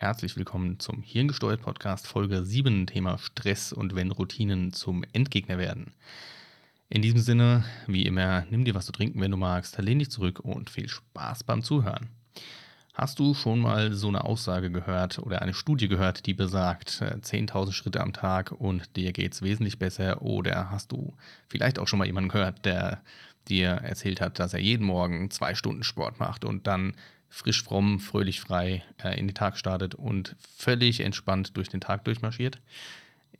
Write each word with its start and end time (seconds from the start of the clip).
Herzlich 0.00 0.36
willkommen 0.36 0.78
zum 0.78 1.02
Hirngesteuert 1.02 1.60
Podcast 1.60 2.06
Folge 2.06 2.44
7, 2.44 2.86
Thema 2.86 3.18
Stress 3.18 3.72
und 3.72 3.96
wenn 3.96 4.12
Routinen 4.12 4.72
zum 4.72 5.02
Endgegner 5.12 5.58
werden. 5.58 5.92
In 6.88 7.02
diesem 7.02 7.18
Sinne, 7.18 7.64
wie 7.88 8.06
immer, 8.06 8.46
nimm 8.48 8.64
dir 8.64 8.76
was 8.76 8.86
zu 8.86 8.92
trinken, 8.92 9.20
wenn 9.20 9.32
du 9.32 9.36
magst, 9.36 9.76
lehn 9.78 9.98
dich 9.98 10.12
zurück 10.12 10.38
und 10.38 10.70
viel 10.70 10.88
Spaß 10.88 11.42
beim 11.42 11.64
Zuhören. 11.64 12.10
Hast 12.94 13.18
du 13.18 13.34
schon 13.34 13.58
mal 13.58 13.92
so 13.92 14.06
eine 14.06 14.22
Aussage 14.22 14.70
gehört 14.70 15.18
oder 15.18 15.42
eine 15.42 15.52
Studie 15.52 15.88
gehört, 15.88 16.26
die 16.26 16.34
besagt, 16.34 16.90
10.000 16.90 17.68
äh, 17.68 17.72
Schritte 17.72 18.00
am 18.00 18.12
Tag 18.12 18.52
und 18.52 18.94
dir 18.94 19.12
geht 19.12 19.32
es 19.32 19.42
wesentlich 19.42 19.80
besser? 19.80 20.22
Oder 20.22 20.70
hast 20.70 20.92
du 20.92 21.12
vielleicht 21.48 21.80
auch 21.80 21.88
schon 21.88 21.98
mal 21.98 22.06
jemanden 22.06 22.30
gehört, 22.30 22.64
der 22.64 23.02
dir 23.48 23.70
erzählt 23.70 24.20
hat, 24.20 24.38
dass 24.38 24.54
er 24.54 24.60
jeden 24.60 24.86
Morgen 24.86 25.32
zwei 25.32 25.56
Stunden 25.56 25.82
Sport 25.82 26.20
macht 26.20 26.44
und 26.44 26.68
dann 26.68 26.94
frisch 27.28 27.62
fromm, 27.62 28.00
fröhlich 28.00 28.40
frei 28.40 28.82
äh, 29.02 29.18
in 29.18 29.26
den 29.26 29.34
Tag 29.34 29.58
startet 29.58 29.94
und 29.94 30.36
völlig 30.56 31.00
entspannt 31.00 31.56
durch 31.56 31.68
den 31.68 31.80
Tag 31.80 32.04
durchmarschiert. 32.04 32.60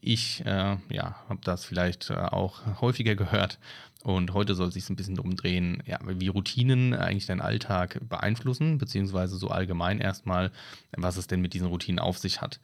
Ich 0.00 0.44
äh, 0.46 0.76
ja, 0.90 1.16
habe 1.28 1.40
das 1.42 1.64
vielleicht 1.64 2.10
äh, 2.10 2.14
auch 2.14 2.60
häufiger 2.80 3.16
gehört 3.16 3.58
und 4.02 4.32
heute 4.32 4.54
soll 4.54 4.68
es 4.68 4.74
sich 4.74 4.88
ein 4.88 4.96
bisschen 4.96 5.16
darum 5.16 5.36
drehen, 5.36 5.82
ja, 5.86 5.98
wie 6.04 6.28
Routinen 6.28 6.94
eigentlich 6.94 7.26
deinen 7.26 7.40
Alltag 7.40 7.98
beeinflussen, 8.08 8.78
beziehungsweise 8.78 9.36
so 9.36 9.48
allgemein 9.48 10.00
erstmal, 10.00 10.52
was 10.96 11.16
es 11.16 11.26
denn 11.26 11.40
mit 11.40 11.52
diesen 11.52 11.66
Routinen 11.66 11.98
auf 11.98 12.18
sich 12.18 12.40
hat. 12.40 12.60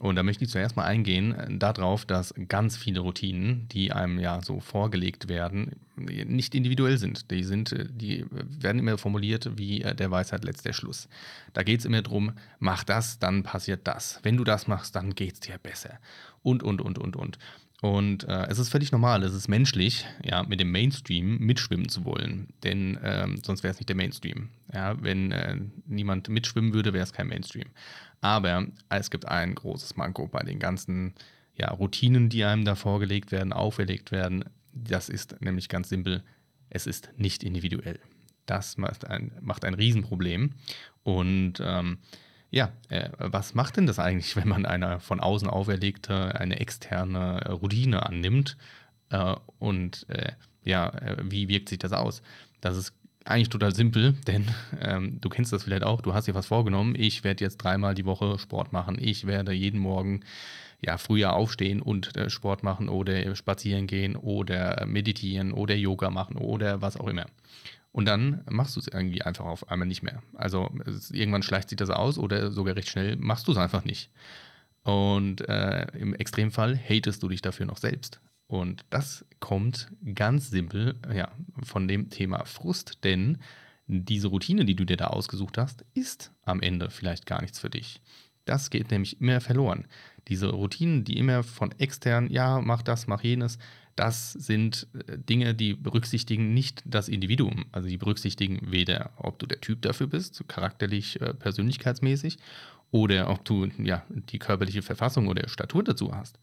Und 0.00 0.16
da 0.16 0.22
möchte 0.22 0.44
ich 0.44 0.50
zuerst 0.50 0.74
mal 0.76 0.84
eingehen 0.84 1.34
äh, 1.34 1.58
darauf, 1.58 2.04
dass 2.04 2.34
ganz 2.48 2.76
viele 2.76 3.00
Routinen, 3.00 3.68
die 3.68 3.92
einem 3.92 4.18
ja 4.18 4.40
so 4.42 4.58
vorgelegt 4.60 5.28
werden, 5.28 5.76
nicht 5.96 6.54
individuell 6.54 6.96
sind. 6.96 7.30
Die 7.30 7.44
sind, 7.44 7.72
äh, 7.72 7.86
die 7.90 8.24
werden 8.30 8.78
immer 8.78 8.96
formuliert 8.96 9.58
wie 9.58 9.82
äh, 9.82 9.94
der 9.94 10.10
Weisheit 10.10 10.44
letzter 10.44 10.72
Schluss. 10.72 11.08
Da 11.52 11.62
geht 11.62 11.80
es 11.80 11.86
immer 11.86 12.00
darum, 12.00 12.32
mach 12.58 12.84
das, 12.84 13.18
dann 13.18 13.42
passiert 13.42 13.86
das. 13.86 14.18
Wenn 14.22 14.36
du 14.36 14.44
das 14.44 14.66
machst, 14.66 14.96
dann 14.96 15.14
geht 15.14 15.34
es 15.34 15.40
dir 15.40 15.58
besser. 15.58 15.98
Und, 16.42 16.62
und, 16.62 16.80
und, 16.80 16.98
und, 16.98 17.14
und. 17.14 17.38
Und 17.82 18.22
äh, 18.28 18.46
es 18.46 18.60
ist 18.60 18.68
völlig 18.68 18.92
normal, 18.92 19.24
es 19.24 19.34
ist 19.34 19.48
menschlich, 19.48 20.06
ja, 20.24 20.44
mit 20.44 20.60
dem 20.60 20.70
Mainstream 20.70 21.38
mitschwimmen 21.38 21.88
zu 21.88 22.04
wollen. 22.04 22.46
Denn 22.62 22.96
ähm, 23.02 23.40
sonst 23.44 23.64
wäre 23.64 23.72
es 23.72 23.80
nicht 23.80 23.88
der 23.88 23.96
Mainstream. 23.96 24.50
Ja, 24.72 25.02
wenn 25.02 25.32
äh, 25.32 25.56
niemand 25.86 26.28
mitschwimmen 26.28 26.74
würde, 26.74 26.92
wäre 26.92 27.02
es 27.02 27.12
kein 27.12 27.26
Mainstream. 27.26 27.70
Aber 28.20 28.68
es 28.88 29.10
gibt 29.10 29.26
ein 29.26 29.56
großes 29.56 29.96
Manko 29.96 30.28
bei 30.28 30.44
den 30.44 30.60
ganzen 30.60 31.14
ja, 31.56 31.72
Routinen, 31.72 32.28
die 32.28 32.44
einem 32.44 32.64
da 32.64 32.76
vorgelegt 32.76 33.32
werden, 33.32 33.52
auferlegt 33.52 34.12
werden. 34.12 34.44
Das 34.72 35.08
ist 35.08 35.42
nämlich 35.42 35.68
ganz 35.68 35.88
simpel, 35.88 36.22
es 36.70 36.86
ist 36.86 37.10
nicht 37.16 37.42
individuell. 37.42 37.98
Das 38.46 38.78
macht 38.78 39.08
ein, 39.08 39.32
macht 39.40 39.64
ein 39.64 39.74
Riesenproblem. 39.74 40.52
Und 41.02 41.54
ähm, 41.60 41.98
ja, 42.52 42.70
äh, 42.90 43.08
was 43.18 43.54
macht 43.54 43.78
denn 43.78 43.86
das 43.86 43.98
eigentlich, 43.98 44.36
wenn 44.36 44.46
man 44.46 44.64
eine 44.66 45.00
von 45.00 45.18
außen 45.18 45.48
auferlegte, 45.48 46.38
eine 46.38 46.60
externe 46.60 47.50
Routine 47.50 48.06
annimmt? 48.06 48.56
Äh, 49.10 49.34
und 49.58 50.06
äh, 50.08 50.32
ja, 50.62 50.90
äh, 50.90 51.16
wie 51.24 51.48
wirkt 51.48 51.70
sich 51.70 51.78
das 51.78 51.92
aus? 51.92 52.22
Das 52.60 52.76
ist 52.76 52.94
eigentlich 53.24 53.48
total 53.48 53.74
simpel, 53.74 54.12
denn 54.26 54.46
ähm, 54.80 55.20
du 55.20 55.28
kennst 55.28 55.52
das 55.52 55.64
vielleicht 55.64 55.82
auch, 55.82 56.02
du 56.02 56.14
hast 56.14 56.28
dir 56.28 56.34
was 56.34 56.46
vorgenommen, 56.46 56.94
ich 56.96 57.24
werde 57.24 57.42
jetzt 57.42 57.56
dreimal 57.56 57.94
die 57.94 58.04
Woche 58.04 58.38
Sport 58.38 58.72
machen, 58.72 58.96
ich 59.00 59.26
werde 59.26 59.52
jeden 59.52 59.80
Morgen 59.80 60.20
ja, 60.84 60.98
früher 60.98 61.34
aufstehen 61.34 61.80
und 61.80 62.16
äh, 62.16 62.28
Sport 62.28 62.64
machen 62.64 62.88
oder 62.88 63.34
spazieren 63.36 63.86
gehen 63.86 64.16
oder 64.16 64.84
meditieren 64.84 65.52
oder 65.52 65.76
Yoga 65.76 66.10
machen 66.10 66.36
oder 66.36 66.82
was 66.82 66.96
auch 66.96 67.06
immer. 67.06 67.26
Und 67.92 68.06
dann 68.06 68.42
machst 68.48 68.76
du 68.76 68.80
es 68.80 68.88
irgendwie 68.88 69.22
einfach 69.22 69.44
auf 69.44 69.70
einmal 69.70 69.86
nicht 69.86 70.02
mehr. 70.02 70.22
Also 70.34 70.70
irgendwann 71.10 71.42
schleicht 71.42 71.68
sich 71.68 71.76
das 71.76 71.90
aus 71.90 72.18
oder 72.18 72.50
sogar 72.50 72.74
recht 72.74 72.88
schnell 72.88 73.16
machst 73.16 73.46
du 73.46 73.52
es 73.52 73.58
einfach 73.58 73.84
nicht. 73.84 74.10
Und 74.82 75.46
äh, 75.48 75.86
im 75.96 76.14
Extremfall 76.14 76.76
hatest 76.76 77.22
du 77.22 77.28
dich 77.28 77.42
dafür 77.42 77.66
noch 77.66 77.76
selbst. 77.76 78.20
Und 78.46 78.84
das 78.90 79.24
kommt 79.40 79.90
ganz 80.14 80.50
simpel 80.50 80.96
ja, 81.14 81.30
von 81.62 81.86
dem 81.86 82.10
Thema 82.10 82.44
Frust, 82.44 83.04
denn 83.04 83.38
diese 83.86 84.28
Routine, 84.28 84.64
die 84.64 84.74
du 84.74 84.84
dir 84.84 84.96
da 84.96 85.08
ausgesucht 85.08 85.58
hast, 85.58 85.84
ist 85.94 86.32
am 86.42 86.60
Ende 86.60 86.90
vielleicht 86.90 87.26
gar 87.26 87.42
nichts 87.42 87.58
für 87.58 87.70
dich. 87.70 88.00
Das 88.44 88.70
geht 88.70 88.90
nämlich 88.90 89.20
immer 89.20 89.40
verloren. 89.40 89.86
Diese 90.28 90.50
Routinen, 90.50 91.04
die 91.04 91.18
immer 91.18 91.42
von 91.42 91.72
extern, 91.78 92.30
ja, 92.30 92.60
mach 92.60 92.82
das, 92.82 93.06
mach 93.06 93.22
jenes, 93.22 93.58
das 93.96 94.32
sind 94.32 94.86
äh, 94.94 95.18
Dinge, 95.18 95.54
die 95.54 95.74
berücksichtigen 95.74 96.54
nicht 96.54 96.82
das 96.84 97.08
Individuum. 97.08 97.66
Also 97.72 97.88
die 97.88 97.98
berücksichtigen 97.98 98.60
weder, 98.70 99.10
ob 99.16 99.38
du 99.38 99.46
der 99.46 99.60
Typ 99.60 99.82
dafür 99.82 100.06
bist, 100.06 100.44
charakterlich, 100.48 101.20
äh, 101.20 101.34
persönlichkeitsmäßig, 101.34 102.38
oder 102.92 103.30
ob 103.30 103.44
du 103.44 103.66
ja, 103.78 104.04
die 104.10 104.38
körperliche 104.38 104.82
Verfassung 104.82 105.26
oder 105.26 105.48
Statur 105.48 105.82
dazu 105.82 106.14
hast. 106.14 106.38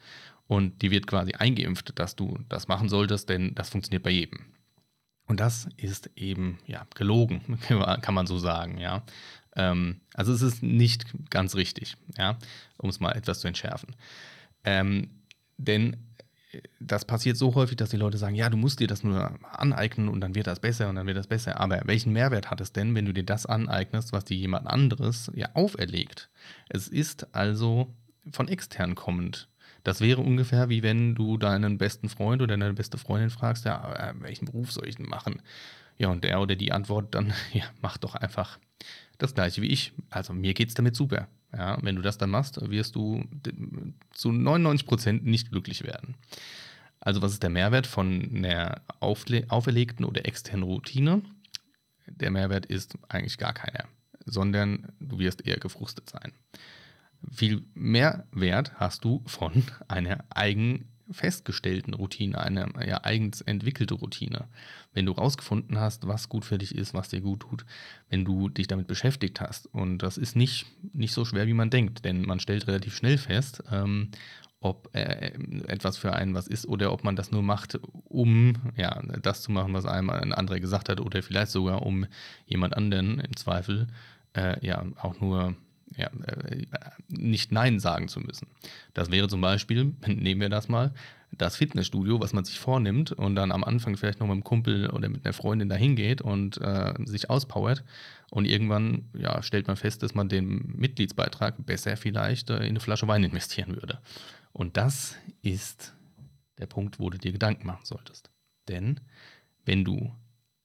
Und 0.47 0.81
die 0.81 0.89
wird 0.89 1.05
quasi 1.05 1.33
eingeimpft, 1.33 1.97
dass 1.99 2.15
du 2.15 2.39
das 2.49 2.67
machen 2.67 2.89
solltest, 2.89 3.29
denn 3.29 3.53
das 3.53 3.69
funktioniert 3.69 4.01
bei 4.03 4.09
jedem. 4.09 4.39
Und 5.27 5.39
das 5.39 5.69
ist 5.77 6.09
eben 6.15 6.57
ja 6.65 6.87
gelogen, 6.95 7.59
kann 8.01 8.15
man 8.15 8.25
so 8.25 8.39
sagen, 8.39 8.79
ja. 8.79 9.03
Ähm, 9.55 10.01
also 10.15 10.33
es 10.33 10.41
ist 10.41 10.63
nicht 10.63 11.05
ganz 11.29 11.55
richtig, 11.55 11.97
ja, 12.17 12.39
um 12.77 12.89
es 12.89 12.99
mal 12.99 13.11
etwas 13.11 13.41
zu 13.41 13.47
entschärfen. 13.47 13.95
Ähm, 14.63 15.11
denn 15.57 15.97
das 16.79 17.05
passiert 17.05 17.37
so 17.37 17.53
häufig, 17.55 17.77
dass 17.77 17.89
die 17.89 17.97
Leute 17.97 18.17
sagen, 18.17 18.35
ja, 18.35 18.49
du 18.49 18.57
musst 18.57 18.79
dir 18.79 18.87
das 18.87 19.03
nur 19.03 19.37
aneignen 19.51 20.09
und 20.09 20.21
dann 20.21 20.35
wird 20.35 20.47
das 20.47 20.59
besser 20.59 20.89
und 20.89 20.95
dann 20.95 21.05
wird 21.05 21.17
das 21.17 21.27
besser. 21.27 21.59
Aber 21.59 21.81
welchen 21.85 22.13
Mehrwert 22.13 22.49
hat 22.49 22.61
es 22.61 22.73
denn, 22.73 22.95
wenn 22.95 23.05
du 23.05 23.13
dir 23.13 23.23
das 23.23 23.45
aneignest, 23.45 24.13
was 24.13 24.25
dir 24.25 24.37
jemand 24.37 24.67
anderes 24.67 25.31
ja 25.35 25.49
auferlegt? 25.53 26.29
Es 26.67 26.87
ist 26.87 27.35
also 27.35 27.93
von 28.31 28.47
extern 28.47 28.95
kommend. 28.95 29.47
Das 29.83 30.01
wäre 30.01 30.21
ungefähr 30.21 30.69
wie 30.69 30.83
wenn 30.83 31.15
du 31.15 31.37
deinen 31.37 31.77
besten 31.77 32.09
Freund 32.09 32.41
oder 32.41 32.57
deine 32.57 32.73
beste 32.73 32.97
Freundin 32.97 33.29
fragst, 33.29 33.65
ja, 33.65 33.93
äh, 33.93 34.13
welchen 34.19 34.45
Beruf 34.45 34.71
soll 34.71 34.87
ich 34.87 34.95
denn 34.95 35.07
machen? 35.07 35.41
Ja, 35.97 36.09
und 36.09 36.23
der 36.23 36.41
oder 36.41 36.55
die 36.55 36.71
Antwort 36.71 37.13
dann, 37.13 37.33
ja, 37.53 37.63
mach 37.81 37.97
doch 37.97 38.15
einfach 38.15 38.57
das 39.17 39.35
gleiche 39.35 39.61
wie 39.61 39.67
ich. 39.67 39.93
Also 40.09 40.33
mir 40.33 40.53
geht 40.53 40.69
es 40.69 40.73
damit 40.73 40.95
super. 40.95 41.27
Ja, 41.51 41.77
wenn 41.81 41.95
du 41.95 42.01
das 42.01 42.17
dann 42.17 42.29
machst, 42.29 42.59
wirst 42.69 42.95
du 42.95 43.23
zu 44.11 44.31
99 44.31 44.85
Prozent 44.85 45.25
nicht 45.25 45.49
glücklich 45.49 45.83
werden. 45.83 46.15
Also 46.99 47.21
was 47.21 47.31
ist 47.31 47.43
der 47.43 47.49
Mehrwert 47.49 47.87
von 47.87 48.29
einer 48.35 48.81
auferlegten 48.99 50.05
oder 50.05 50.25
externen 50.25 50.63
Routine? 50.63 51.23
Der 52.07 52.29
Mehrwert 52.29 52.65
ist 52.65 52.97
eigentlich 53.07 53.37
gar 53.37 53.53
keiner, 53.53 53.85
sondern 54.25 54.91
du 54.99 55.19
wirst 55.19 55.45
eher 55.45 55.57
gefrustet 55.57 56.09
sein. 56.09 56.33
Viel 57.31 57.63
mehr 57.73 58.27
Wert 58.31 58.73
hast 58.75 59.03
du 59.03 59.23
von 59.25 59.63
einer 59.87 60.23
eigen 60.29 60.87
festgestellten 61.11 61.93
Routine, 61.93 62.39
eine 62.39 62.67
ja, 62.85 63.03
eigens 63.03 63.41
entwickelte 63.41 63.95
Routine. 63.95 64.47
Wenn 64.93 65.05
du 65.05 65.11
rausgefunden 65.11 65.79
hast, 65.79 66.07
was 66.07 66.29
gut 66.29 66.45
für 66.45 66.57
dich 66.57 66.75
ist, 66.75 66.93
was 66.93 67.09
dir 67.09 67.21
gut 67.21 67.41
tut, 67.41 67.65
wenn 68.09 68.25
du 68.25 68.49
dich 68.49 68.67
damit 68.67 68.87
beschäftigt 68.87 69.41
hast. 69.41 69.67
Und 69.67 69.99
das 69.99 70.17
ist 70.17 70.35
nicht, 70.35 70.65
nicht 70.93 71.13
so 71.13 71.25
schwer, 71.25 71.47
wie 71.47 71.53
man 71.53 71.69
denkt, 71.69 72.05
denn 72.05 72.21
man 72.21 72.39
stellt 72.39 72.67
relativ 72.67 72.95
schnell 72.95 73.17
fest, 73.17 73.63
ähm, 73.71 74.09
ob 74.61 74.93
äh, 74.93 75.31
etwas 75.67 75.97
für 75.97 76.13
einen 76.13 76.33
was 76.33 76.47
ist 76.47 76.67
oder 76.67 76.91
ob 76.91 77.03
man 77.03 77.15
das 77.15 77.31
nur 77.31 77.41
macht, 77.41 77.79
um 78.05 78.55
ja, 78.75 79.01
das 79.21 79.41
zu 79.41 79.51
machen, 79.51 79.73
was 79.73 79.85
einem 79.85 80.09
ein 80.09 80.33
anderer 80.33 80.59
gesagt 80.59 80.89
hat 80.89 80.99
oder 80.99 81.23
vielleicht 81.23 81.51
sogar 81.51 81.83
um 81.83 82.05
jemand 82.45 82.75
anderen 82.75 83.19
im 83.19 83.35
Zweifel 83.37 83.87
äh, 84.35 84.63
ja 84.65 84.85
auch 85.01 85.19
nur 85.21 85.55
ja, 85.99 86.09
äh, 86.25 86.65
nicht 87.09 87.51
Nein 87.51 87.79
sagen 87.79 88.07
zu 88.07 88.19
müssen. 88.19 88.47
Das 88.93 89.11
wäre 89.11 89.27
zum 89.27 89.41
Beispiel, 89.41 89.93
nehmen 90.07 90.41
wir 90.41 90.49
das 90.49 90.69
mal, 90.69 90.93
das 91.31 91.57
Fitnessstudio, 91.57 92.19
was 92.19 92.33
man 92.33 92.43
sich 92.43 92.59
vornimmt 92.59 93.11
und 93.11 93.35
dann 93.35 93.51
am 93.51 93.63
Anfang 93.63 93.97
vielleicht 93.97 94.19
noch 94.19 94.27
mit 94.27 94.33
einem 94.33 94.43
Kumpel 94.43 94.89
oder 94.89 95.09
mit 95.09 95.25
einer 95.25 95.33
Freundin 95.33 95.69
dahin 95.69 95.95
geht 95.95 96.21
und 96.21 96.59
äh, 96.59 96.93
sich 97.05 97.29
auspowert. 97.29 97.83
Und 98.31 98.45
irgendwann 98.45 99.09
ja, 99.13 99.41
stellt 99.43 99.67
man 99.67 99.77
fest, 99.77 100.01
dass 100.03 100.15
man 100.15 100.29
den 100.29 100.73
Mitgliedsbeitrag 100.75 101.65
besser 101.65 101.97
vielleicht 101.97 102.49
äh, 102.49 102.57
in 102.57 102.69
eine 102.69 102.79
Flasche 102.79 103.07
Wein 103.07 103.23
investieren 103.23 103.75
würde. 103.75 103.99
Und 104.53 104.77
das 104.77 105.15
ist 105.41 105.93
der 106.57 106.65
Punkt, 106.65 106.99
wo 106.99 107.09
du 107.09 107.17
dir 107.17 107.31
Gedanken 107.31 107.67
machen 107.67 107.85
solltest. 107.85 108.29
Denn 108.67 108.99
wenn 109.65 109.83
du 109.85 110.11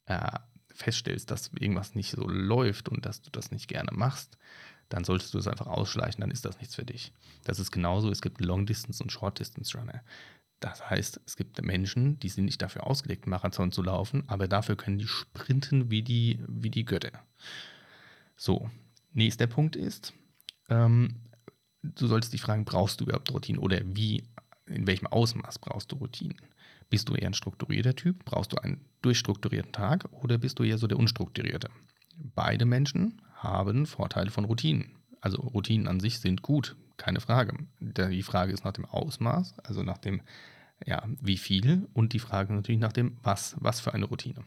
äh, 0.07 0.39
feststellst, 0.75 1.31
dass 1.31 1.51
irgendwas 1.59 1.95
nicht 1.95 2.11
so 2.11 2.27
läuft 2.29 2.89
und 2.89 3.07
dass 3.07 3.23
du 3.23 3.31
das 3.31 3.51
nicht 3.51 3.69
gerne 3.69 3.91
machst, 3.93 4.37
dann 4.95 5.03
solltest 5.03 5.35
du 5.35 5.39
es 5.39 5.49
einfach 5.49 5.67
ausschleichen, 5.67 6.21
dann 6.21 6.31
ist 6.31 6.45
das 6.45 6.59
nichts 6.59 6.77
für 6.77 6.85
dich. 6.85 7.13
Das 7.43 7.59
ist 7.59 7.73
genauso, 7.73 8.11
es 8.11 8.23
gibt 8.23 8.41
Long 8.41 8.65
Distance 8.65 9.03
und 9.03 9.11
Short 9.11 9.41
Distance 9.41 9.77
Runner. 9.77 10.05
Das 10.61 10.89
heißt, 10.89 11.21
es 11.27 11.37
gibt 11.37 11.61
Menschen, 11.61 12.21
die 12.21 12.29
sind 12.29 12.45
nicht 12.45 12.63
dafür 12.63 12.87
ausgelegt, 12.87 13.27
Marathon 13.27 13.73
zu 13.73 13.83
laufen, 13.83 14.23
aber 14.29 14.47
dafür 14.47 14.77
können 14.77 14.99
die 14.99 15.09
sprinten 15.09 15.91
wie 15.91 16.03
die, 16.03 16.39
wie 16.47 16.71
die 16.71 16.85
Götter. 16.85 17.11
So, 18.37 18.71
nächster 19.13 19.49
Punkt 19.49 19.75
ist, 19.75 20.13
ähm, 20.69 21.17
du 21.83 22.07
solltest 22.07 22.33
dich 22.33 22.43
fragen, 22.43 22.65
brauchst 22.65 23.01
du 23.01 23.05
überhaupt 23.05 23.33
Routinen 23.33 23.61
oder 23.61 23.81
wie, 23.85 24.23
in 24.67 24.87
welchem 24.87 25.09
Ausmaß 25.09 25.59
brauchst 25.59 25.91
du 25.91 25.97
Routinen? 25.97 26.41
Bist 26.89 27.09
du 27.09 27.17
eher 27.17 27.27
ein 27.27 27.35
strukturierter 27.35 27.97
Typ? 27.97 28.25
Brauchst 28.25 28.53
du 28.53 28.59
einen 28.59 28.85
durchstrukturierten 29.03 29.73
Tag 29.73 30.05
oder 30.13 30.39
bist 30.39 30.61
du 30.61 30.63
eher 30.63 30.79
so 30.79 30.87
der 30.87 31.01
unstrukturierte? 31.01 31.69
Beide 32.37 32.65
Menschen 32.65 33.21
haben 33.45 33.87
Vorteile 33.87 34.31
von 34.31 34.45
Routinen. 34.45 34.97
Also 35.21 35.41
Routinen 35.41 35.89
an 35.89 36.01
sich 36.01 36.19
sind 36.19 36.43
gut, 36.43 36.77
keine 36.97 37.21
Frage. 37.21 37.57
Die 37.81 38.23
Frage 38.23 38.53
ist 38.53 38.65
nach 38.65 38.73
dem 38.73 38.85
Ausmaß, 38.85 39.59
also 39.61 39.83
nach 39.83 39.99
dem, 39.99 40.23
ja, 40.85 41.03
wie 41.21 41.39
viel 41.39 41.87
und 41.95 42.13
die 42.13 42.19
Frage 42.19 42.53
natürlich 42.53 42.81
nach 42.81 42.93
dem, 42.93 43.17
was, 43.23 43.57
was 43.59 43.81
für 43.81 43.95
eine 43.95 44.07
Routine. 44.07 44.45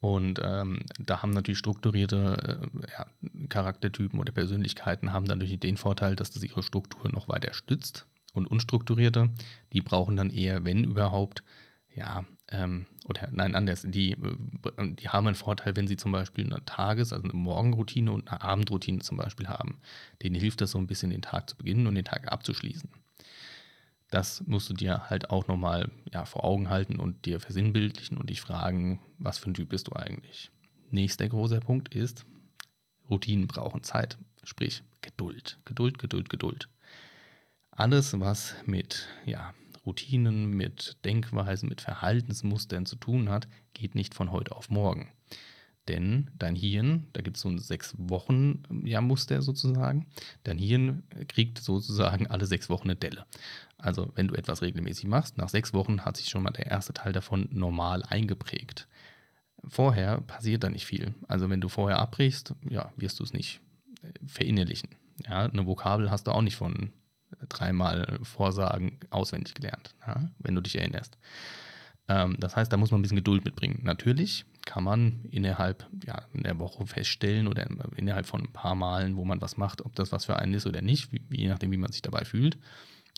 Und 0.00 0.40
ähm, 0.42 0.80
da 0.98 1.22
haben 1.22 1.30
natürlich 1.30 1.58
strukturierte 1.58 2.62
äh, 2.72 2.90
ja, 2.90 3.06
Charaktertypen 3.48 4.18
oder 4.18 4.32
Persönlichkeiten 4.32 5.12
haben 5.12 5.26
dann 5.26 5.38
natürlich 5.38 5.60
den 5.60 5.76
Vorteil, 5.76 6.16
dass 6.16 6.30
das 6.30 6.42
ihre 6.42 6.62
Struktur 6.62 7.10
noch 7.12 7.28
weiter 7.28 7.52
stützt. 7.52 8.06
Und 8.32 8.46
unstrukturierte, 8.46 9.30
die 9.72 9.82
brauchen 9.82 10.16
dann 10.16 10.30
eher, 10.30 10.64
wenn 10.64 10.84
überhaupt, 10.84 11.42
ja, 12.00 12.24
ähm, 12.48 12.86
oder 13.04 13.28
nein, 13.30 13.54
anders, 13.54 13.84
die, 13.86 14.12
äh, 14.12 14.94
die 14.94 15.08
haben 15.10 15.26
einen 15.26 15.36
Vorteil, 15.36 15.76
wenn 15.76 15.86
sie 15.86 15.98
zum 15.98 16.12
Beispiel 16.12 16.46
eine 16.46 16.64
Tages-, 16.64 17.12
also 17.12 17.24
eine 17.24 17.34
Morgenroutine 17.34 18.10
und 18.10 18.28
eine 18.30 18.40
Abendroutine 18.40 19.00
zum 19.00 19.18
Beispiel 19.18 19.48
haben. 19.48 19.78
Denen 20.22 20.34
hilft 20.34 20.62
das 20.62 20.70
so 20.70 20.78
ein 20.78 20.86
bisschen, 20.86 21.10
den 21.10 21.22
Tag 21.22 21.50
zu 21.50 21.56
beginnen 21.56 21.86
und 21.86 21.94
den 21.94 22.06
Tag 22.06 22.32
abzuschließen. 22.32 22.88
Das 24.10 24.42
musst 24.46 24.70
du 24.70 24.74
dir 24.74 25.10
halt 25.10 25.30
auch 25.30 25.46
nochmal 25.46 25.90
ja, 26.12 26.24
vor 26.24 26.42
Augen 26.44 26.70
halten 26.70 26.98
und 26.98 27.26
dir 27.26 27.38
versinnbildlichen 27.38 28.16
und 28.16 28.30
dich 28.30 28.40
fragen, 28.40 29.00
was 29.18 29.38
für 29.38 29.50
ein 29.50 29.54
Typ 29.54 29.68
bist 29.68 29.88
du 29.88 29.92
eigentlich. 29.92 30.50
Nächster 30.90 31.28
großer 31.28 31.60
Punkt 31.60 31.94
ist, 31.94 32.24
Routinen 33.08 33.46
brauchen 33.46 33.82
Zeit, 33.82 34.18
sprich 34.42 34.82
Geduld, 35.02 35.58
Geduld, 35.66 35.98
Geduld, 35.98 36.30
Geduld. 36.30 36.68
Alles, 37.70 38.18
was 38.18 38.56
mit 38.66 39.06
ja, 39.26 39.54
Routinen, 39.90 40.50
mit 40.50 40.96
Denkweisen, 41.04 41.68
mit 41.68 41.80
Verhaltensmustern 41.80 42.86
zu 42.86 42.94
tun 42.94 43.28
hat, 43.28 43.48
geht 43.74 43.96
nicht 43.96 44.14
von 44.14 44.30
heute 44.30 44.54
auf 44.54 44.70
morgen. 44.70 45.08
Denn 45.88 46.30
dein 46.38 46.54
Hirn, 46.54 47.08
da 47.12 47.22
gibt 47.22 47.36
es 47.36 47.42
so 47.42 47.48
ein 47.48 47.58
sechs 47.58 47.96
Wochen 47.98 48.62
ja, 48.84 49.00
Muster 49.00 49.42
sozusagen, 49.42 50.06
dein 50.44 50.58
Hirn 50.58 51.02
kriegt 51.26 51.58
sozusagen 51.58 52.28
alle 52.28 52.46
sechs 52.46 52.70
Wochen 52.70 52.88
eine 52.88 52.96
Delle. 52.96 53.26
Also 53.78 54.12
wenn 54.14 54.28
du 54.28 54.36
etwas 54.36 54.62
regelmäßig 54.62 55.06
machst, 55.06 55.38
nach 55.38 55.48
sechs 55.48 55.74
Wochen 55.74 56.04
hat 56.04 56.16
sich 56.16 56.28
schon 56.28 56.44
mal 56.44 56.52
der 56.52 56.66
erste 56.66 56.92
Teil 56.92 57.12
davon 57.12 57.48
normal 57.50 58.04
eingeprägt. 58.04 58.86
Vorher 59.66 60.20
passiert 60.20 60.62
da 60.62 60.70
nicht 60.70 60.86
viel. 60.86 61.14
Also 61.26 61.50
wenn 61.50 61.60
du 61.60 61.68
vorher 61.68 61.98
abbrichst, 61.98 62.54
ja, 62.68 62.92
wirst 62.96 63.18
du 63.18 63.24
es 63.24 63.32
nicht 63.32 63.60
äh, 64.02 64.12
verinnerlichen. 64.24 64.90
Ja, 65.26 65.46
eine 65.46 65.66
Vokabel 65.66 66.12
hast 66.12 66.28
du 66.28 66.30
auch 66.30 66.42
nicht 66.42 66.56
von 66.56 66.92
dreimal 67.48 68.18
Vorsagen 68.22 68.98
auswendig 69.10 69.54
gelernt, 69.54 69.94
ja, 70.06 70.28
wenn 70.38 70.54
du 70.54 70.60
dich 70.60 70.76
erinnerst. 70.76 71.18
Ähm, 72.08 72.36
das 72.38 72.56
heißt, 72.56 72.72
da 72.72 72.76
muss 72.76 72.90
man 72.90 73.00
ein 73.00 73.02
bisschen 73.02 73.16
Geduld 73.16 73.44
mitbringen. 73.44 73.80
Natürlich 73.82 74.44
kann 74.66 74.84
man 74.84 75.24
innerhalb 75.30 75.88
ja, 76.04 76.22
der 76.34 76.58
Woche 76.58 76.86
feststellen 76.86 77.46
oder 77.46 77.66
innerhalb 77.96 78.26
von 78.26 78.42
ein 78.42 78.52
paar 78.52 78.74
Malen, 78.74 79.16
wo 79.16 79.24
man 79.24 79.40
was 79.40 79.56
macht, 79.56 79.84
ob 79.84 79.94
das 79.94 80.12
was 80.12 80.24
für 80.26 80.36
einen 80.36 80.54
ist 80.54 80.66
oder 80.66 80.82
nicht, 80.82 81.12
wie, 81.12 81.22
je 81.30 81.48
nachdem, 81.48 81.70
wie 81.70 81.76
man 81.76 81.92
sich 81.92 82.02
dabei 82.02 82.24
fühlt. 82.24 82.58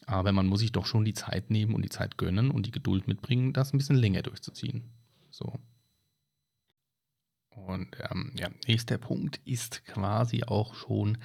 Aber 0.06 0.32
man 0.32 0.46
muss 0.46 0.60
sich 0.60 0.72
doch 0.72 0.86
schon 0.86 1.04
die 1.04 1.14
Zeit 1.14 1.50
nehmen 1.50 1.74
und 1.74 1.82
die 1.82 1.88
Zeit 1.88 2.18
gönnen 2.18 2.50
und 2.50 2.66
die 2.66 2.70
Geduld 2.70 3.08
mitbringen, 3.08 3.52
das 3.52 3.72
ein 3.72 3.78
bisschen 3.78 3.96
länger 3.96 4.22
durchzuziehen. 4.22 4.84
So. 5.30 5.58
Und 7.50 7.96
ähm, 8.10 8.32
ja, 8.36 8.48
nächster 8.66 8.98
Punkt 8.98 9.40
ist 9.44 9.84
quasi 9.84 10.42
auch 10.44 10.74
schon 10.74 11.18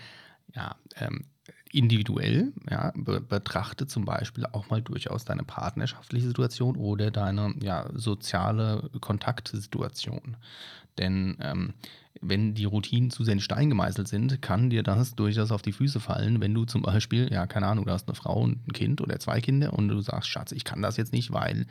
ja, 0.53 0.75
ähm, 0.95 1.25
individuell, 1.71 2.53
ja, 2.69 2.91
be 2.95 3.21
betrachte 3.21 3.87
zum 3.87 4.05
Beispiel 4.05 4.45
auch 4.45 4.69
mal 4.69 4.81
durchaus 4.81 5.25
deine 5.25 5.43
partnerschaftliche 5.43 6.27
Situation 6.27 6.75
oder 6.77 7.11
deine 7.11 7.53
ja, 7.61 7.87
soziale 7.93 8.89
Kontaktsituation. 9.01 10.37
Denn 10.97 11.37
ähm, 11.41 11.73
wenn 12.21 12.53
die 12.53 12.65
Routinen 12.65 13.09
zu 13.09 13.23
sehr 13.23 13.33
in 13.33 13.39
Stein 13.39 13.69
gemeißelt 13.69 14.07
sind, 14.07 14.41
kann 14.41 14.69
dir 14.69 14.83
das 14.83 15.15
durchaus 15.15 15.51
auf 15.51 15.61
die 15.61 15.71
Füße 15.71 15.99
fallen, 15.99 16.41
wenn 16.41 16.53
du 16.53 16.65
zum 16.65 16.81
Beispiel, 16.81 17.31
ja, 17.31 17.47
keine 17.47 17.67
Ahnung, 17.67 17.85
du 17.85 17.91
hast 17.91 18.07
eine 18.07 18.15
Frau 18.15 18.41
und 18.41 18.67
ein 18.67 18.73
Kind 18.73 19.01
oder 19.01 19.19
zwei 19.19 19.41
Kinder 19.41 19.73
und 19.73 19.87
du 19.87 19.99
sagst, 20.01 20.29
Schatz, 20.29 20.51
ich 20.51 20.63
kann 20.63 20.81
das 20.81 20.97
jetzt 20.97 21.13
nicht, 21.13 21.31
weil 21.31 21.65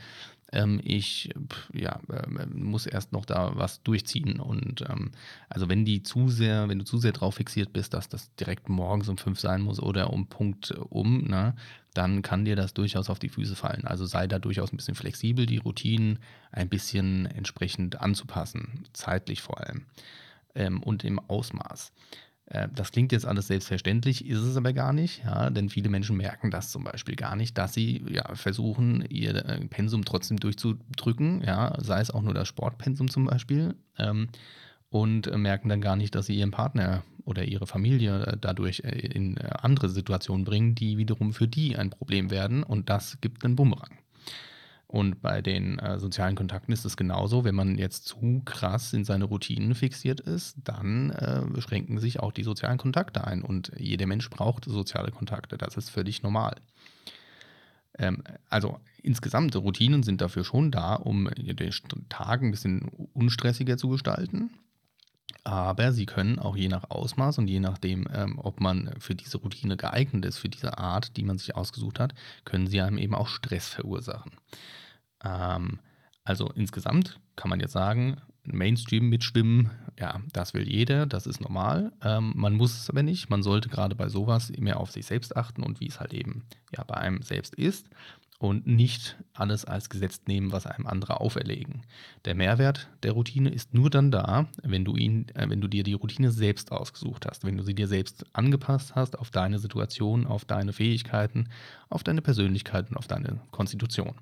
ähm, 0.52 0.80
ich 0.82 1.30
ja, 1.72 2.00
äh, 2.10 2.46
muss 2.46 2.86
erst 2.86 3.12
noch 3.12 3.24
da 3.24 3.52
was 3.54 3.82
durchziehen. 3.82 4.40
Und 4.40 4.82
ähm, 4.88 5.10
also 5.48 5.68
wenn 5.68 5.84
die 5.84 6.02
zu 6.02 6.28
sehr, 6.28 6.68
wenn 6.68 6.78
du 6.78 6.84
zu 6.84 6.98
sehr 6.98 7.12
drauf 7.12 7.36
fixiert 7.36 7.72
bist, 7.72 7.94
dass 7.94 8.08
das 8.08 8.34
direkt 8.36 8.68
morgens 8.68 9.08
um 9.08 9.18
fünf 9.18 9.40
sein 9.40 9.62
muss 9.62 9.80
oder 9.80 10.12
um 10.12 10.28
Punkt 10.28 10.70
um, 10.70 11.24
ne, 11.24 11.54
dann 11.94 12.22
kann 12.22 12.44
dir 12.44 12.56
das 12.56 12.74
durchaus 12.74 13.10
auf 13.10 13.18
die 13.18 13.28
Füße 13.28 13.56
fallen. 13.56 13.86
Also 13.86 14.04
sei 14.06 14.26
da 14.26 14.38
durchaus 14.38 14.72
ein 14.72 14.76
bisschen 14.76 14.94
flexibel, 14.94 15.46
die 15.46 15.58
Routinen 15.58 16.18
ein 16.52 16.68
bisschen 16.68 17.26
entsprechend 17.26 18.00
anzupassen, 18.00 18.84
zeitlich 18.92 19.42
vor 19.42 19.60
allem 19.60 19.86
ähm, 20.56 20.82
und 20.82 21.04
im 21.04 21.18
Ausmaß. 21.18 21.92
Äh, 22.46 22.68
das 22.74 22.92
klingt 22.92 23.12
jetzt 23.12 23.26
alles 23.26 23.46
selbstverständlich, 23.48 24.26
ist 24.26 24.40
es 24.40 24.56
aber 24.56 24.72
gar 24.72 24.92
nicht, 24.92 25.24
ja, 25.24 25.50
denn 25.50 25.68
viele 25.68 25.88
Menschen 25.88 26.16
merken 26.16 26.50
das 26.50 26.70
zum 26.70 26.84
Beispiel 26.84 27.16
gar 27.16 27.36
nicht, 27.36 27.56
dass 27.58 27.74
sie 27.74 28.04
ja, 28.08 28.34
versuchen, 28.34 29.04
ihr 29.08 29.36
äh, 29.36 29.66
Pensum 29.66 30.04
trotzdem 30.04 30.38
durchzudrücken, 30.38 31.42
ja, 31.42 31.76
sei 31.80 32.00
es 32.00 32.10
auch 32.10 32.22
nur 32.22 32.34
das 32.34 32.48
Sportpensum 32.48 33.08
zum 33.08 33.26
Beispiel, 33.26 33.76
ähm, 33.98 34.28
und 34.88 35.34
merken 35.36 35.68
dann 35.68 35.80
gar 35.80 35.96
nicht, 35.96 36.14
dass 36.14 36.26
sie 36.26 36.36
ihren 36.36 36.52
Partner 36.52 37.02
oder 37.24 37.44
ihre 37.44 37.66
Familie 37.66 38.24
äh, 38.24 38.36
dadurch 38.40 38.80
äh, 38.84 38.98
in 38.98 39.36
äh, 39.36 39.50
andere 39.60 39.88
Situationen 39.88 40.44
bringen, 40.44 40.74
die 40.74 40.96
wiederum 40.96 41.32
für 41.32 41.48
die 41.48 41.76
ein 41.76 41.90
Problem 41.90 42.30
werden 42.30 42.62
und 42.62 42.88
das 42.88 43.18
gibt 43.20 43.44
einen 43.44 43.56
Bumerang. 43.56 43.98
Und 44.88 45.20
bei 45.20 45.42
den 45.42 45.80
äh, 45.80 45.98
sozialen 45.98 46.36
Kontakten 46.36 46.72
ist 46.72 46.84
es 46.84 46.96
genauso. 46.96 47.44
Wenn 47.44 47.56
man 47.56 47.76
jetzt 47.76 48.06
zu 48.06 48.42
krass 48.44 48.92
in 48.92 49.04
seine 49.04 49.24
Routinen 49.24 49.74
fixiert 49.74 50.20
ist, 50.20 50.56
dann 50.62 51.10
äh, 51.10 51.42
beschränken 51.48 51.98
sich 51.98 52.20
auch 52.20 52.30
die 52.30 52.44
sozialen 52.44 52.78
Kontakte 52.78 53.26
ein. 53.26 53.42
Und 53.42 53.72
jeder 53.76 54.06
Mensch 54.06 54.30
braucht 54.30 54.64
soziale 54.64 55.10
Kontakte. 55.10 55.58
Das 55.58 55.76
ist 55.76 55.90
völlig 55.90 56.22
normal. 56.22 56.56
Ähm, 57.98 58.22
also 58.48 58.78
insgesamt, 59.02 59.56
Routinen 59.56 60.04
sind 60.04 60.20
dafür 60.20 60.44
schon 60.44 60.70
da, 60.70 60.94
um 60.94 61.28
den 61.34 61.70
Tag 62.08 62.42
ein 62.42 62.52
bisschen 62.52 62.88
unstressiger 63.12 63.76
zu 63.76 63.88
gestalten. 63.88 64.50
Aber 65.46 65.92
sie 65.92 66.06
können 66.06 66.40
auch 66.40 66.56
je 66.56 66.66
nach 66.66 66.90
Ausmaß 66.90 67.38
und 67.38 67.46
je 67.46 67.60
nachdem, 67.60 68.08
ähm, 68.12 68.40
ob 68.42 68.60
man 68.60 68.92
für 68.98 69.14
diese 69.14 69.38
Routine 69.38 69.76
geeignet 69.76 70.24
ist, 70.24 70.38
für 70.38 70.48
diese 70.48 70.78
Art, 70.78 71.16
die 71.16 71.22
man 71.22 71.38
sich 71.38 71.54
ausgesucht 71.54 72.00
hat, 72.00 72.14
können 72.44 72.66
sie 72.66 72.80
einem 72.80 72.98
eben 72.98 73.14
auch 73.14 73.28
Stress 73.28 73.68
verursachen. 73.68 74.32
Ähm, 75.22 75.78
also 76.24 76.50
insgesamt 76.50 77.20
kann 77.36 77.48
man 77.48 77.60
jetzt 77.60 77.74
sagen, 77.74 78.16
Mainstream 78.42 79.08
mitschwimmen, 79.08 79.70
ja, 80.00 80.20
das 80.32 80.52
will 80.52 80.68
jeder, 80.68 81.06
das 81.06 81.28
ist 81.28 81.40
normal. 81.40 81.92
Ähm, 82.02 82.32
man 82.34 82.54
muss 82.54 82.76
es 82.76 82.90
aber 82.90 83.04
nicht. 83.04 83.30
Man 83.30 83.44
sollte 83.44 83.68
gerade 83.68 83.94
bei 83.94 84.08
sowas 84.08 84.50
mehr 84.58 84.80
auf 84.80 84.90
sich 84.90 85.06
selbst 85.06 85.36
achten 85.36 85.62
und 85.62 85.78
wie 85.78 85.86
es 85.86 86.00
halt 86.00 86.12
eben 86.12 86.42
ja 86.76 86.82
bei 86.82 86.96
einem 86.96 87.22
selbst 87.22 87.54
ist 87.54 87.88
und 88.38 88.66
nicht 88.66 89.16
alles 89.32 89.64
als 89.64 89.88
Gesetz 89.88 90.22
nehmen, 90.26 90.52
was 90.52 90.66
einem 90.66 90.86
andere 90.86 91.20
auferlegen. 91.20 91.82
Der 92.24 92.34
Mehrwert 92.34 92.88
der 93.02 93.12
Routine 93.12 93.48
ist 93.48 93.72
nur 93.72 93.88
dann 93.88 94.10
da, 94.10 94.46
wenn 94.62 94.84
du 94.84 94.96
ihn, 94.96 95.28
äh, 95.34 95.48
wenn 95.48 95.60
du 95.60 95.68
dir 95.68 95.82
die 95.82 95.94
Routine 95.94 96.30
selbst 96.30 96.72
ausgesucht 96.72 97.26
hast, 97.26 97.44
wenn 97.44 97.56
du 97.56 97.62
sie 97.62 97.74
dir 97.74 97.88
selbst 97.88 98.26
angepasst 98.34 98.94
hast 98.94 99.18
auf 99.18 99.30
deine 99.30 99.58
Situation, 99.58 100.26
auf 100.26 100.44
deine 100.44 100.72
Fähigkeiten, 100.72 101.48
auf 101.88 102.04
deine 102.04 102.22
Persönlichkeit 102.22 102.90
und 102.90 102.96
auf 102.96 103.06
deine 103.06 103.40
Konstitution. 103.52 104.14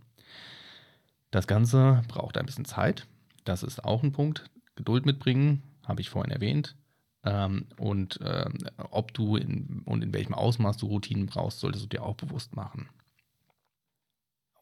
Das 1.31 1.47
Ganze 1.49 2.03
braucht 2.07 2.39
ein 2.39 2.47
bisschen 2.47 2.65
Zeit. 2.65 3.07
Das 3.45 3.65
ist 3.65 3.85
auch 3.85 4.03
ein 4.03 4.13
Punkt. 4.13 4.45
Geduld 4.77 5.07
mitbringen, 5.07 5.63
habe 5.85 6.01
ich 6.01 6.11
vorhin 6.11 6.33
erwähnt. 6.33 6.77
Ähm, 7.25 7.67
und 7.79 8.21
ähm, 8.23 8.59
ob 8.91 9.13
du 9.15 9.37
in, 9.37 9.83
und 9.85 10.05
in 10.05 10.13
welchem 10.13 10.35
Ausmaß 10.35 10.77
du 10.77 10.87
Routinen 10.87 11.27
brauchst, 11.27 11.59
solltest 11.59 11.85
du 11.85 11.89
dir 11.89 12.03
auch 12.05 12.15
bewusst 12.15 12.55
machen. 12.55 12.89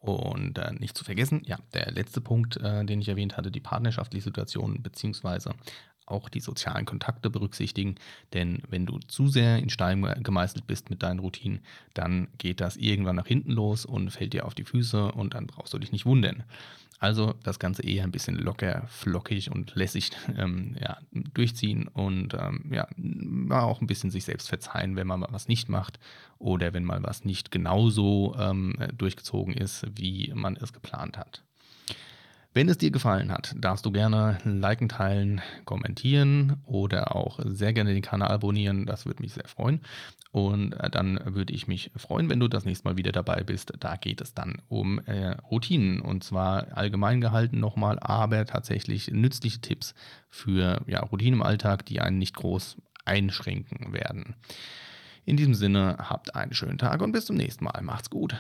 Und 0.03 0.59
äh, 0.59 0.73
nicht 0.73 0.97
zu 0.99 1.05
vergessen, 1.05 1.43
ja, 1.47 1.59
der 1.75 1.93
letzte 1.93 2.21
Punkt, 2.21 2.57
äh, 2.57 2.85
den 2.85 3.01
ich 3.01 3.09
erwähnt 3.09 3.37
hatte, 3.37 3.53
die 3.53 3.61
partnerschaftliche 3.61 4.25
Situation 4.25 4.83
beziehungsweise 4.83 5.55
auch 6.07 6.29
die 6.29 6.41
sozialen 6.41 6.85
Kontakte 6.85 7.31
berücksichtigen. 7.31 7.97
Denn 8.33 8.63
wenn 8.69 8.87
du 8.87 8.99
zu 9.01 9.29
sehr 9.29 9.59
in 9.59 9.71
Stein 9.71 10.03
gemeißelt 10.23 10.67
bist 10.67 10.91
mit 10.91 11.03
deinen 11.03 11.21
Routinen, 11.21 11.61
dann 11.95 12.29
geht 12.39 12.61
das 12.61 12.77
irgendwann 12.77 13.17
nach 13.17 13.27
hinten 13.27 13.53
los 13.53 13.85
und 13.85 14.11
fällt 14.11 14.33
dir 14.33 14.47
auf 14.47 14.55
die 14.55 14.65
Füße 14.65 15.13
und 15.13 15.35
dann 15.35 15.47
brauchst 15.47 15.73
du 15.73 15.79
dich 15.79 15.93
nicht 15.93 16.07
wundern. 16.07 16.45
Also 17.03 17.35
das 17.43 17.59
Ganze 17.59 17.83
eher 17.83 18.05
ein 18.05 18.13
bisschen 18.13 18.37
locker, 18.37 18.87
flockig 18.87 19.51
und 19.51 19.75
lässig 19.75 20.13
ähm, 20.39 20.77
ja, 20.81 20.99
durchziehen 21.35 21.89
und 21.89 22.35
ähm, 22.35 22.71
ja, 22.73 22.87
auch 23.51 23.81
ein 23.81 23.89
bisschen 23.89 24.13
sich 24.13 24.25
selbst 24.25 24.49
verzeihen, 24.49 24.95
wenn 24.95 25.09
man 25.09 25.19
mal 25.19 25.33
was 25.33 25.49
nicht 25.49 25.69
macht 25.69 25.99
oder 26.39 26.73
wenn 26.73 26.85
mal 26.85 27.03
was 27.03 27.25
nicht 27.25 27.51
genauso 27.51 28.37
ähm, 28.39 28.77
durchgezogen 28.97 29.53
ist, 29.53 29.85
wie 29.97 30.31
man 30.33 30.55
es 30.55 30.73
geplant 30.73 31.19
hat. 31.19 31.43
Wenn 32.55 32.69
es 32.69 32.77
dir 32.77 32.91
gefallen 32.91 33.33
hat, 33.33 33.55
darfst 33.57 33.87
du 33.87 33.93
gerne 33.93 34.37
liken, 34.45 34.91
teilen, 34.91 35.41
kommentieren 35.65 36.59
oder 36.67 37.17
auch 37.17 37.41
sehr 37.45 37.73
gerne 37.73 37.95
den 37.95 38.03
Kanal 38.03 38.31
abonnieren. 38.31 38.85
Das 38.85 39.07
würde 39.07 39.23
mich 39.23 39.33
sehr 39.33 39.49
freuen. 39.49 39.81
Und 40.33 40.73
äh, 40.75 40.91
dann 40.91 41.19
würde 41.25 41.55
ich 41.55 41.67
mich 41.67 41.91
freuen, 41.97 42.29
wenn 42.29 42.41
du 42.41 42.49
das 42.49 42.67
nächste 42.67 42.87
Mal 42.87 42.99
wieder 42.99 43.13
dabei 43.13 43.43
bist. 43.43 43.73
Da 43.81 43.97
geht 43.97 44.21
es 44.21 44.35
dann 44.35 44.61
um 44.69 44.99
äh, 45.01 45.31
Routinen 45.51 46.01
und 46.01 46.25
zwar 46.25 46.77
allgemein 46.77 47.23
gehalten 47.23 47.59
nochmal, 47.59 47.99
aber 48.01 48.45
tatsächlich 48.45 49.09
nützliche 49.11 49.61
Tipps 49.61 49.95
für 50.29 50.83
ja, 50.87 51.01
Routinen 51.01 51.41
im 51.41 51.43
Alltag, 51.43 51.87
die 51.87 52.01
einen 52.01 52.19
nicht 52.19 52.37
groß 52.37 52.77
einschränken 53.07 53.95
werden. 53.95 54.35
In 55.25 55.37
diesem 55.37 55.55
Sinne, 55.55 55.97
habt 55.99 56.35
einen 56.35 56.53
schönen 56.53 56.79
Tag 56.79 57.01
und 57.01 57.13
bis 57.13 57.27
zum 57.27 57.37
nächsten 57.37 57.65
Mal. 57.65 57.81
Macht's 57.83 58.11
gut. 58.11 58.37